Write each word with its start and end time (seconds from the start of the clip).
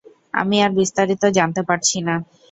আমি 0.33 0.57
আর 0.61 0.71
বিস্তারিত 0.79 1.23
জানতে 1.37 1.61
পারছি 1.69 1.97
না। 2.07 2.15